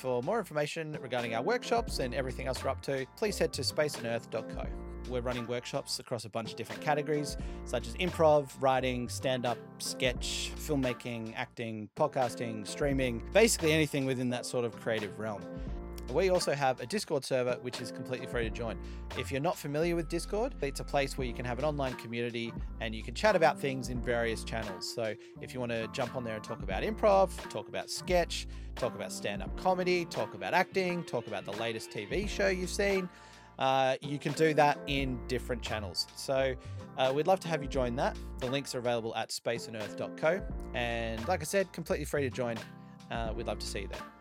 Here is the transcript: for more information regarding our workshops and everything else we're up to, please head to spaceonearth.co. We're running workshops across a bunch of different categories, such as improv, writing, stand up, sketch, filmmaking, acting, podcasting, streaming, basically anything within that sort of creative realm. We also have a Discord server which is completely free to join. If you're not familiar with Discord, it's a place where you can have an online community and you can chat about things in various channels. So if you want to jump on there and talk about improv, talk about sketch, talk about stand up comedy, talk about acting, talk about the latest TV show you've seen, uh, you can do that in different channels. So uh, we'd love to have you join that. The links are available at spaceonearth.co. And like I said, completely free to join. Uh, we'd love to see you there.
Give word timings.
for 0.00 0.22
more 0.22 0.38
information 0.38 0.96
regarding 1.02 1.34
our 1.34 1.42
workshops 1.42 1.98
and 1.98 2.14
everything 2.14 2.46
else 2.46 2.64
we're 2.64 2.70
up 2.70 2.80
to, 2.80 3.04
please 3.16 3.38
head 3.38 3.52
to 3.52 3.60
spaceonearth.co. 3.60 4.66
We're 5.10 5.20
running 5.20 5.46
workshops 5.46 5.98
across 5.98 6.24
a 6.24 6.30
bunch 6.30 6.52
of 6.52 6.56
different 6.56 6.80
categories, 6.80 7.36
such 7.66 7.86
as 7.86 7.94
improv, 7.96 8.48
writing, 8.60 9.10
stand 9.10 9.44
up, 9.44 9.58
sketch, 9.78 10.52
filmmaking, 10.56 11.34
acting, 11.36 11.90
podcasting, 11.96 12.66
streaming, 12.66 13.22
basically 13.34 13.72
anything 13.72 14.06
within 14.06 14.30
that 14.30 14.46
sort 14.46 14.64
of 14.64 14.80
creative 14.80 15.18
realm. 15.18 15.42
We 16.12 16.30
also 16.30 16.54
have 16.54 16.80
a 16.80 16.86
Discord 16.86 17.24
server 17.24 17.56
which 17.62 17.80
is 17.80 17.92
completely 17.92 18.26
free 18.26 18.44
to 18.44 18.50
join. 18.50 18.78
If 19.16 19.30
you're 19.30 19.40
not 19.40 19.56
familiar 19.56 19.94
with 19.94 20.08
Discord, 20.08 20.54
it's 20.60 20.80
a 20.80 20.84
place 20.84 21.16
where 21.16 21.26
you 21.26 21.32
can 21.32 21.44
have 21.44 21.58
an 21.58 21.64
online 21.64 21.94
community 21.94 22.52
and 22.80 22.94
you 22.94 23.02
can 23.02 23.14
chat 23.14 23.36
about 23.36 23.58
things 23.58 23.88
in 23.88 24.00
various 24.00 24.42
channels. 24.42 24.92
So 24.92 25.14
if 25.40 25.54
you 25.54 25.60
want 25.60 25.72
to 25.72 25.88
jump 25.88 26.16
on 26.16 26.24
there 26.24 26.34
and 26.34 26.44
talk 26.44 26.62
about 26.62 26.82
improv, 26.82 27.30
talk 27.48 27.68
about 27.68 27.90
sketch, 27.90 28.48
talk 28.76 28.94
about 28.94 29.12
stand 29.12 29.42
up 29.42 29.56
comedy, 29.56 30.04
talk 30.04 30.34
about 30.34 30.52
acting, 30.52 31.04
talk 31.04 31.26
about 31.26 31.44
the 31.44 31.52
latest 31.52 31.90
TV 31.90 32.28
show 32.28 32.48
you've 32.48 32.70
seen, 32.70 33.08
uh, 33.60 33.96
you 34.00 34.18
can 34.18 34.32
do 34.32 34.54
that 34.54 34.78
in 34.86 35.20
different 35.28 35.62
channels. 35.62 36.06
So 36.16 36.54
uh, 36.96 37.12
we'd 37.14 37.26
love 37.26 37.40
to 37.40 37.48
have 37.48 37.62
you 37.62 37.68
join 37.68 37.94
that. 37.96 38.16
The 38.38 38.46
links 38.46 38.74
are 38.74 38.78
available 38.78 39.14
at 39.14 39.28
spaceonearth.co. 39.28 40.42
And 40.74 41.28
like 41.28 41.40
I 41.40 41.44
said, 41.44 41.70
completely 41.72 42.06
free 42.06 42.22
to 42.22 42.30
join. 42.30 42.56
Uh, 43.10 43.32
we'd 43.34 43.46
love 43.46 43.58
to 43.58 43.66
see 43.66 43.80
you 43.80 43.88
there. 43.88 44.19